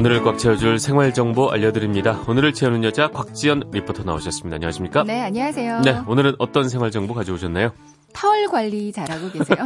[0.00, 2.24] 오늘을 꽉 채워줄 생활 정보 알려드립니다.
[2.26, 4.54] 오늘을 채우는 여자 곽지연 리포터 나오셨습니다.
[4.54, 5.04] 안녕하십니까?
[5.04, 5.82] 네, 안녕하세요.
[5.82, 7.74] 네, 오늘은 어떤 생활 정보 가져오셨나요?
[8.14, 9.58] 털 관리 잘하고 계세요?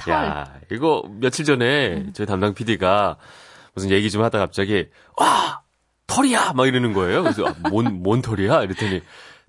[0.00, 0.08] 털.
[0.14, 3.18] 야, 이거 며칠 전에 저희 담당 PD가
[3.74, 4.86] 무슨 얘기 좀 하다 갑자기
[5.18, 5.60] 와
[6.06, 7.22] 털이야 막 이러는 거예요.
[7.22, 8.62] 그래서 아, 뭔, 뭔 털이야?
[8.62, 9.02] 이랬더니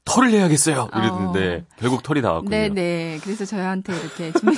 [0.04, 0.90] 털을 내야겠어요.
[0.94, 2.50] 이랬는데 결국 털이 나왔군요.
[2.50, 3.18] 네, 네.
[3.24, 4.58] 그래서 저한테 이렇게 주문이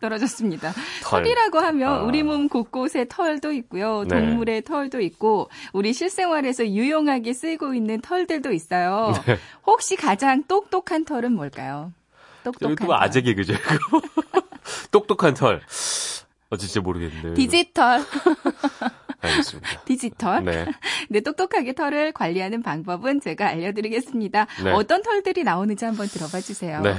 [0.00, 0.72] 떨어졌습니다.
[1.02, 1.22] 털.
[1.22, 2.02] 털이라고 하면 아.
[2.02, 4.04] 우리 몸 곳곳에 털도 있고요.
[4.08, 4.20] 네.
[4.20, 9.12] 동물의 털도 있고 우리 실생활에서 유용하게 쓰이고 있는 털들도 있어요.
[9.26, 9.38] 네.
[9.66, 11.92] 혹시 가장 똑똑한 털은 뭘까요?
[12.44, 12.96] 똑똑한 또 털.
[13.02, 13.54] 아재 개그죠.
[14.90, 15.60] 똑똑한 털.
[16.50, 17.34] 어 진짜 모르겠는데.
[17.34, 18.00] 디지털.
[19.20, 19.82] 알겠습니다.
[19.84, 20.44] 디지털.
[20.44, 20.66] 네.
[21.10, 24.46] 네, 똑똑하게 털을 관리하는 방법은 제가 알려드리겠습니다.
[24.64, 24.70] 네.
[24.70, 26.80] 어떤 털들이 나오는지 한번 들어봐 주세요.
[26.82, 26.94] 네.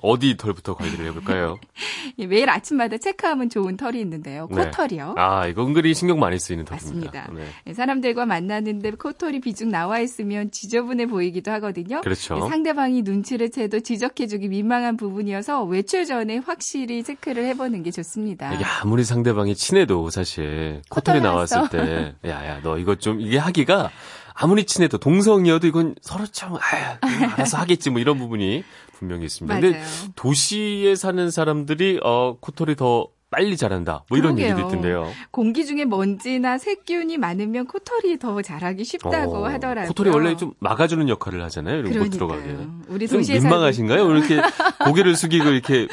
[0.00, 1.58] 어디 털부터 관리를 해볼까요?
[2.18, 4.46] 예, 매일 아침마다 체크하면 좋은 털이 있는데요.
[4.50, 4.64] 네.
[4.64, 5.14] 코털이요.
[5.16, 7.22] 아, 이거 은근히 신경 많이 쓰이는 털입니다.
[7.22, 7.32] 맞습니다.
[7.34, 7.46] 네.
[7.66, 12.00] 예, 사람들과 만나는데 코털이 비중 나와 있으면 지저분해 보이기도 하거든요.
[12.00, 12.36] 그렇죠.
[12.36, 18.54] 예, 상대방이 눈치를 채도 지적해주기 민망한 부분이어서 외출 전에 확실히 체크를 해보는 게 좋습니다.
[18.54, 21.68] 이게 아무리 상대방이 친해도 사실 코털이 코털 나왔을.
[21.70, 23.90] 때, 야, 야, 너 이거 좀, 이게 하기가
[24.34, 26.98] 아무리 친해도 동성이어도 이건 서로 좀, 아,
[27.34, 28.62] 알아서 하겠지 뭐 이런 부분이
[28.98, 29.60] 분명히 있습니다.
[29.60, 29.86] 근데 맞아요.
[30.16, 33.08] 도시에 사는 사람들이, 어, 코털이 더
[33.38, 34.04] 빨리 자란다.
[34.08, 34.50] 뭐 이런 그러게요.
[34.56, 35.12] 얘기도 있던데요.
[35.30, 39.86] 공기 중에 먼지나 세균이 많으면 코털이 더 자라기 쉽다고 어, 하더라고요.
[39.90, 41.78] 코털이 원래 좀 막아주는 역할을 하잖아요.
[41.86, 42.10] 이런 못.
[42.10, 42.56] 들어가게.
[42.88, 44.04] 우리 좀 민망하신가요?
[44.04, 44.40] 오늘 이렇게
[44.84, 45.86] 고개를 숙이고 이렇게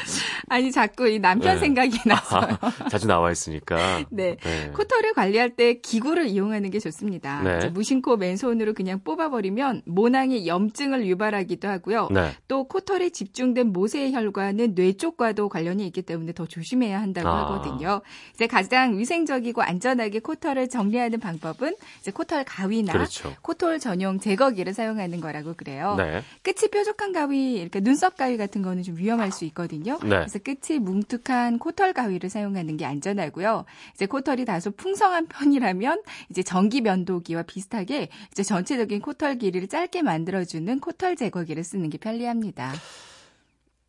[0.48, 1.60] 아니 자꾸 이 남편 네.
[1.60, 2.58] 생각이 나서요.
[2.90, 3.76] 자주 나와 있으니까.
[4.10, 4.36] 네.
[4.42, 4.70] 네.
[4.74, 7.42] 코털을 관리할 때 기구를 이용하는 게 좋습니다.
[7.42, 7.68] 네.
[7.68, 12.08] 무심코 맨손으로 그냥 뽑아버리면 모낭에 염증을 유발하기도 하고요.
[12.10, 12.32] 네.
[12.48, 17.35] 또 코털에 집중된 모세의 혈관은 뇌 쪽과도 관련이 있기 때문에 더 조심해야 한다고 아.
[17.38, 18.00] 하거든요.
[18.34, 23.34] 이제 가장 위생적이고 안전하게 코털을 정리하는 방법은 이제 코털 가위나 그렇죠.
[23.42, 25.94] 코털 전용 제거기를 사용하는 거라고 그래요.
[25.96, 26.22] 네.
[26.42, 29.98] 끝이 뾰족한 가위, 이렇게 눈썹 가위 같은 거는 좀 위험할 수 있거든요.
[30.02, 30.08] 네.
[30.08, 33.64] 그래서 끝이 뭉툭한 코털 가위를 사용하는 게 안전하고요.
[33.94, 40.80] 이제 코털이 다소 풍성한 편이라면 이제 전기 면도기와 비슷하게 이제 전체적인 코털 길이를 짧게 만들어주는
[40.80, 42.72] 코털 제거기를 쓰는 게 편리합니다.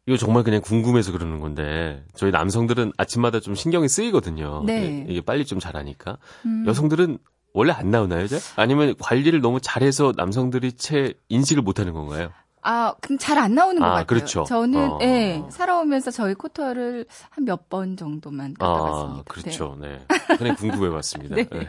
[0.07, 4.63] 이거 정말 그냥 궁금해서 그러는 건데 저희 남성들은 아침마다 좀 신경이 쓰이거든요.
[4.65, 5.05] 네.
[5.09, 6.17] 이게 빨리 좀 자라니까.
[6.45, 6.63] 음.
[6.65, 7.17] 여성들은
[7.53, 8.39] 원래 안 나오나요, 이제?
[8.55, 12.29] 아니면 관리를 너무 잘해서 남성들이 채 인식을 못하는 건가요?
[12.61, 14.05] 아, 그럼 잘 안 나오는 것 아, 같아요.
[14.05, 14.43] 그렇죠.
[14.47, 14.99] 저는 어.
[15.01, 19.19] 예, 살아오면서 저희 코털을 한몇 번 정도만 깎아봤습니다.
[19.19, 19.77] 아, 그렇죠.
[19.79, 19.99] 네.
[20.37, 21.35] 그냥 궁금해봤습니다.
[21.35, 21.47] 네.
[21.49, 21.67] 네.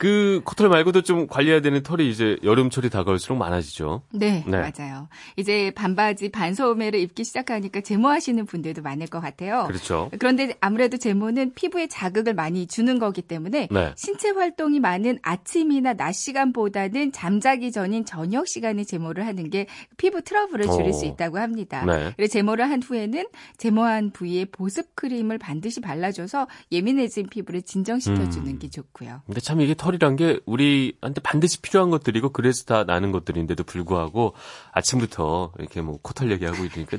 [0.00, 4.00] 그 코털 말고도 좀 관리해야 되는 털이 이제 여름철이 다가올수록 많아지죠.
[4.12, 4.56] 네, 네.
[4.56, 5.08] 맞아요.
[5.36, 9.66] 이제 반바지, 반소매를 입기 시작하니까 제모하시는 분들도 많을 것 같아요.
[9.66, 10.10] 그렇죠.
[10.18, 13.92] 그런데 아무래도 제모는 피부에 자극을 많이 주는 거기 때문에 네.
[13.94, 19.66] 신체 활동이 많은 아침이나 낮 시간보다는 잠자기 전인 저녁 시간에 제모를 하는 게
[19.98, 20.92] 피부 트러블을 줄일 오.
[20.92, 21.84] 수 있다고 합니다.
[21.84, 22.14] 네.
[22.16, 23.26] 그래서 제모를 한 후에는
[23.58, 28.58] 제모한 부위에 보습 크림을 반드시 발라줘서 예민해진 피부를 진정시켜주는 음.
[28.58, 29.20] 게 좋고요.
[29.26, 34.34] 근데 참 이게 털 이란 게 우리한테 반드시 필요한 것들이고 그래서 다 나는 것들인데도 불구하고
[34.72, 36.98] 아침부터 이렇게 뭐 코털 얘기하고 있으니까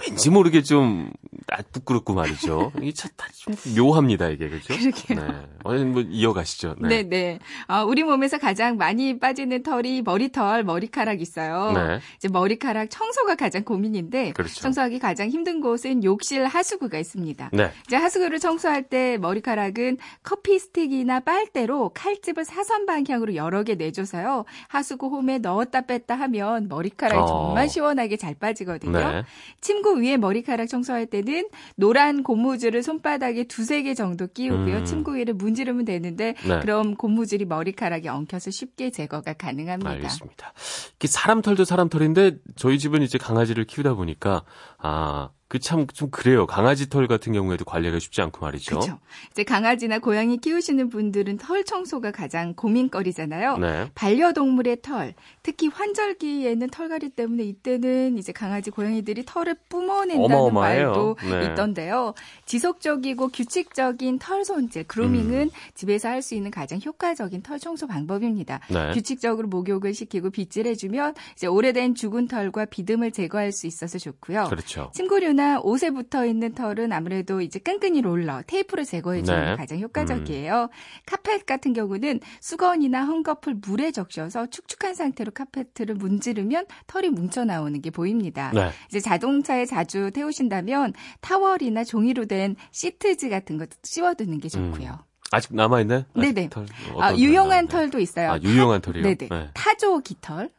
[0.00, 1.10] 왠지 모르게 좀
[1.50, 2.72] 아, 부끄럽고 말이죠.
[2.80, 4.74] 이게 참좀 묘합니다 이게 그렇죠?
[4.74, 5.46] 그러게요.
[5.66, 5.84] 네.
[5.84, 6.76] 뭐 이어가시죠.
[6.80, 7.38] 네, 네.
[7.66, 11.72] 아, 우리 몸에서 가장 많이 빠지는 털이 머리털, 머리카락 있어요.
[11.72, 12.00] 네.
[12.16, 14.60] 이제 머리카락 청소가 가장 고민인데 그렇죠.
[14.60, 17.50] 청소하기 가장 힘든 곳은 욕실 하수구가 있습니다.
[17.52, 17.70] 네.
[17.86, 24.46] 이제 하수구를 청소할 때 머리카락은 커피 스틱이나 빨대로 칼집을 사선 방향으로 여러 개 내줘서요.
[24.68, 27.26] 하수구 홈에 넣었다 뺐다 하면 머리카락이 어.
[27.26, 28.98] 정말 시원하게 잘 빠지거든요.
[28.98, 29.24] 네.
[29.60, 34.78] 침구 위에 머리카락 청소할 때는 노란 고무줄을 손바닥에 두세 개 정도 끼우고요.
[34.78, 34.84] 음.
[34.84, 36.60] 침구 위를 문지르면 되는데 네.
[36.60, 39.90] 그럼 고무줄이 머리카락에 엉켜서 쉽게 제거가 가능합니다.
[39.90, 40.52] 알겠습니다.
[40.96, 44.44] 이게 사람 털도 사람 털인데 저희 집은 이제 강아지를 키우다 보니까
[44.78, 46.46] 아, 그 참 좀 그래요.
[46.46, 48.70] 강아지 털 같은 경우에도 관리가 쉽지 않고 말이죠.
[48.78, 48.98] 그렇죠.
[49.32, 53.58] 이제 강아지나 고양이 키우시는 분들은 털 청소가 가장 고민거리잖아요.
[53.58, 53.90] 네.
[53.94, 55.12] 반려동물의 털,
[55.42, 60.86] 특히 환절기에는 털갈이 때문에 이때는 이제 강아지, 고양이들이 털을 뿜어낸다는 어마어마해요.
[60.86, 61.46] 말도 네.
[61.52, 62.14] 있던데요.
[62.46, 68.60] 지속적이고 규칙적인 털 손질, 그루밍은 집에서 할 수 있는 가장 효과적인 털 청소 방법입니다.
[68.70, 68.92] 네.
[68.92, 74.44] 규칙적으로 목욕을 시키고 빗질해주면 이제 오래된 죽은 털과 비듬을 제거할 수 있어서 좋고요.
[74.48, 74.92] 그렇죠.
[74.94, 79.50] 침구류나 옷에 붙어 있는 털은 아무래도 이제 끈끈이 롤러, 테이프로 제거해 주는 네.
[79.50, 80.68] 게 가장 효과적이에요.
[81.06, 87.90] 카펫 같은 경우는 수건이나 헝겊을 물에 적셔서 축축한 상태로 카페트를 문지르면 털이 뭉쳐 나오는 게
[87.90, 88.50] 보입니다.
[88.54, 88.70] 네.
[88.88, 94.98] 이제 자동차에 자주 태우신다면 타월이나 종이로 된 시트지 같은 것도 씌워두는 게 좋고요.
[95.30, 96.04] 아직 남아있나요?
[96.14, 96.48] 아직 네네.
[96.50, 96.66] 털,
[97.00, 98.32] 아, 유용한 털 털도 있어요.
[98.32, 99.02] 아, 유용한 털이요?
[99.02, 99.28] 네네.
[99.30, 99.50] 네.
[99.54, 100.50] 타조 깃털.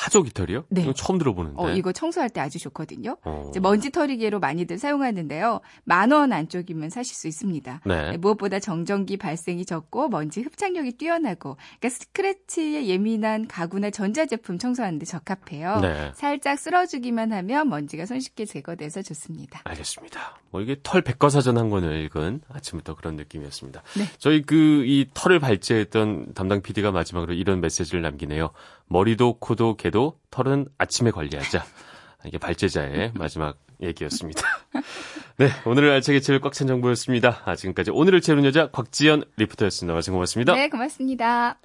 [0.00, 0.64] 타조 깃털이요?
[0.70, 0.80] 네.
[0.80, 1.60] 이건 처음 들어보는데.
[1.60, 3.18] 어, 이거 청소할 때 아주 좋거든요.
[3.22, 3.48] 어.
[3.50, 5.60] 이제 먼지 털이개로 많이들 사용하는데요.
[5.84, 7.82] 만 원 안쪽이면 사실 수 있습니다.
[7.84, 8.10] 네.
[8.12, 15.80] 네, 무엇보다 정전기 발생이 적고 먼지 흡착력이 뛰어나고 그러니까 스크래치에 예민한 가구나 전자제품 청소하는데 적합해요.
[15.80, 16.12] 네.
[16.14, 19.60] 살짝 쓸어주기만 하면 먼지가 손쉽게 제거돼서 좋습니다.
[19.64, 20.40] 알겠습니다.
[20.50, 23.82] 뭐 이게 털 백과사전 한 권을 읽은 아침부터 그런 느낌이었습니다.
[23.98, 24.04] 네.
[24.18, 28.50] 저희 그 이 털을 발제했던 담당 PD가 마지막으로 이런 메시지를 남기네요.
[28.86, 31.64] 머리도 코도 개도 털은 아침에 관리하자.
[32.26, 34.42] 이게 발제자의 마지막 얘기였습니다.
[35.38, 37.42] 네, 오늘 알차게 채를 꽉찬 정보였습니다.
[37.44, 39.94] 아, 지금까지 오늘을 채우는 여자 곽지연 리포터였습니다.
[39.94, 40.54] 말씀 고맙습니다.
[40.54, 41.58] 네, 고맙습니다.